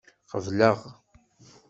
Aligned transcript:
Qebleɣ. 0.29 0.79